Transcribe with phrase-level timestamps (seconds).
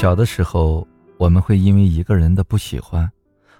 [0.00, 3.06] 小的时候，我们会因为一个人的不喜欢，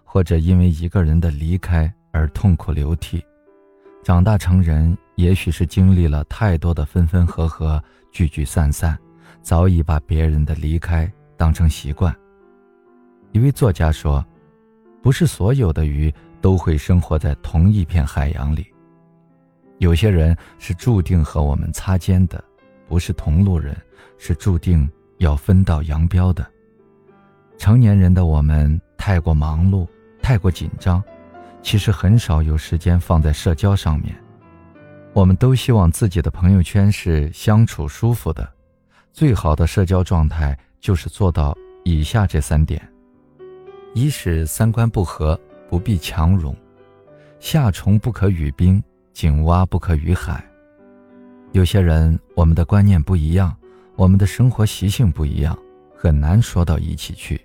[0.02, 3.22] 或者因为一个人的离开而痛哭流涕。
[4.02, 7.78] 长大成人，也许是经历了太多的分分合合、
[8.10, 8.98] 聚聚散散，
[9.42, 12.10] 早已把别人的离开当成习惯。
[13.32, 14.24] 一位作家说
[15.02, 16.10] ：“不是所有的鱼
[16.40, 18.66] 都会生活在同一片海洋里。
[19.76, 22.42] 有些人是注定和我们擦肩的，
[22.88, 23.76] 不是同路人，
[24.16, 24.88] 是注定
[25.20, 26.44] 要分道扬镳的。”
[27.56, 29.86] 成年人的我们太过忙碌，
[30.20, 31.02] 太过紧张。
[31.62, 34.16] 其实很少有时间放在社交上面。
[35.12, 38.50] 我们都希望自己的朋友圈是相处舒服的，
[39.12, 42.80] 最好的社交状态就是做到以下这三点：
[43.92, 46.54] 一是三观不合，不必强融；
[47.40, 48.82] 夏虫不可语冰，
[49.12, 50.42] 井蛙不可语海。
[51.52, 53.54] 有些人，我们的观念不一样，
[54.00, 55.54] 我们的生活习性不一样，
[55.94, 57.38] 很难说到一起去。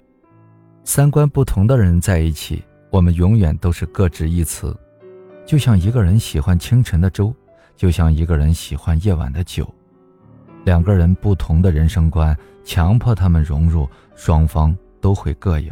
[0.86, 2.64] 三观不同的人在一起。
[2.92, 4.74] 我们永远都是各执一词，
[5.46, 7.36] 就像一个人喜欢清晨的粥，
[7.76, 9.70] 就像一个人喜欢夜晚的酒。
[10.64, 12.34] 两个人不同的人生观，
[12.64, 15.70] 强迫他们融入，双方都会膈应。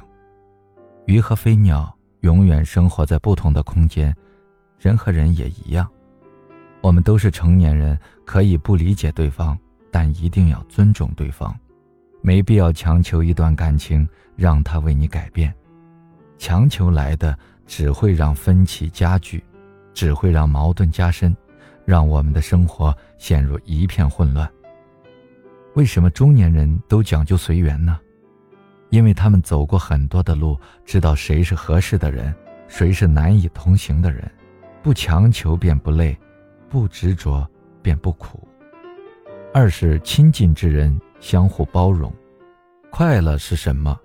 [1.06, 4.14] 鱼和飞鸟永远生活在不同的空间，
[4.78, 5.90] 人和人也一样。
[6.82, 9.58] 我们都是成年人，可以不理解对方，
[9.94, 11.56] 但一定要尊重对方，
[12.24, 15.54] 没必要强求一段感情让他为你改变。
[16.40, 19.44] 强求来的只会让分歧加剧，
[19.94, 21.34] 只会让矛盾加深，
[21.86, 24.52] 让我们的生活陷入一片混乱。
[25.76, 28.00] 为什么中年人都讲究随缘呢？
[28.90, 32.34] 因为他们走过很多的路，知道谁是合适的人，
[32.68, 34.30] 谁是难以同行的人。
[34.82, 36.18] 不强求便不累，
[36.68, 37.48] 不执着
[37.84, 38.48] 便不苦。
[39.54, 42.12] 二是亲近之人相互包容。
[42.90, 43.98] 快乐是什么？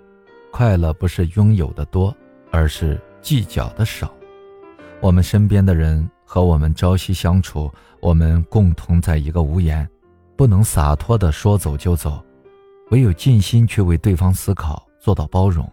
[0.53, 2.15] 快乐不是拥有的多。
[2.51, 4.11] 而是计较的少。
[5.03, 9.87] 我们身边的人和我们朝夕相处，我们共同在一个屋檐，
[10.35, 12.25] 不能洒脱的说走就走，
[12.91, 15.71] 唯有尽心去为对方思考，做到包容。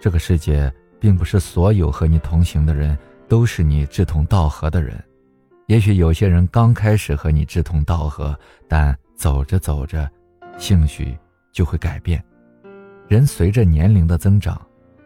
[0.00, 2.96] 这个世界并不是所有和你同行的人
[3.28, 5.04] 都是你志同道合的人，
[5.70, 8.36] 也许有些人刚开始和你志同道合，
[8.66, 10.10] 但走着走着，
[10.58, 11.16] 兴许
[11.52, 12.20] 就会改变。
[13.06, 14.60] 人随着年龄的增长。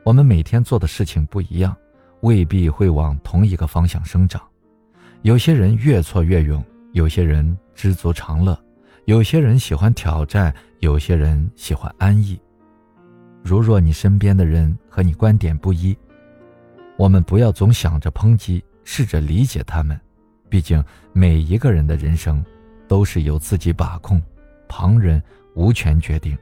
[0.04, 1.76] 我们每天做的事情不一样，
[2.22, 4.40] 未必会往同一个方向生长。
[5.20, 8.58] 有些人越挫越勇，有些人知足常乐，
[9.04, 12.40] 有些人喜欢挑战，有些人喜欢安逸。
[13.42, 15.94] 如若你身边的人和你观点不一，
[16.96, 20.00] 我们不要总想着抨击，试着理解他们。
[20.48, 20.82] 毕竟
[21.12, 22.44] 每一个人的人生，
[22.88, 24.20] 都是由自己把控，
[24.68, 25.22] 旁人
[25.54, 26.36] 无权决定。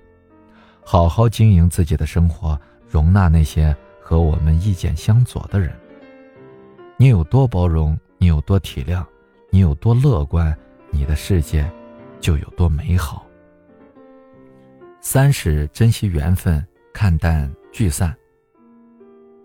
[0.84, 2.60] 好好经营自己的生活。
[2.88, 5.74] 容纳那些和我们意见相左的人。
[6.98, 9.02] 你有多包容，你有多体谅，
[9.48, 10.54] 你有多乐观，
[10.90, 11.66] 你的世界
[12.20, 13.26] 就有多美好。
[15.00, 18.14] 三是珍惜缘分，看淡聚散。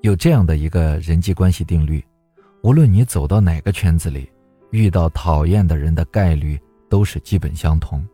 [0.02, 2.04] 有这样的一个人际关系定律：
[2.64, 4.30] 无论你走到哪个圈子里，
[4.72, 8.06] 遇到讨厌的人的概率都是基本相同。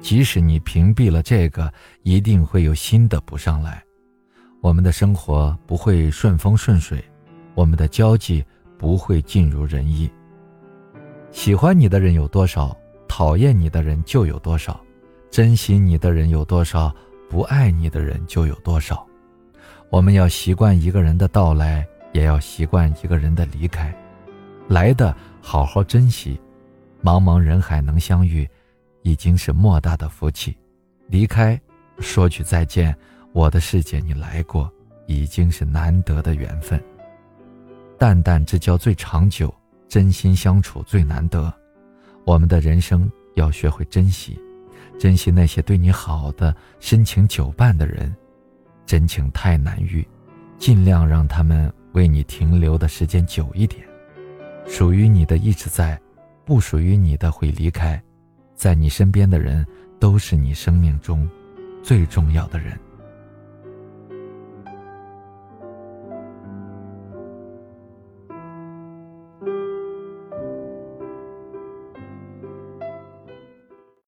[0.00, 3.82] 即使你屏蔽了这个，一定会有新的补上来。
[4.60, 7.02] 我们的生活不会顺风顺水，
[7.54, 8.44] 我们的交际
[8.78, 10.10] 不会尽如人意。
[11.30, 12.76] 喜欢你的人有多少，
[13.08, 14.74] 讨厌你的人就有多少；
[15.30, 16.94] 珍惜你的人有多少，
[17.28, 19.06] 不爱你的人就有多少。
[19.90, 23.94] 我们要习惯一个人的到来，也要习惯一个人的离开。
[24.68, 25.14] 来的
[25.46, 26.40] 好好珍惜，
[27.02, 28.48] 茫茫人海能相遇，
[29.02, 30.56] 已经是莫大的福气；
[31.06, 31.60] 离开，
[31.98, 32.96] 说句再见。
[33.34, 34.72] 我的世界，你来过，
[35.06, 36.82] 已经是难得的缘分。
[37.98, 39.54] 淡淡之交最长久，
[39.86, 41.52] 真心相处最难得。
[42.24, 44.40] 我们的人生要学会珍惜，
[44.98, 48.12] 珍惜那些对你好的、深情久伴的人。
[48.86, 50.06] 真情太难遇，
[50.58, 53.86] 尽量让他们为你停留的时间久一点。
[54.66, 56.00] 属于你的一直在，
[56.44, 58.02] 不属于你的会离开。
[58.54, 59.66] 在你身边的人，
[59.98, 61.28] 都是你生命中
[61.82, 62.78] 最重要的人。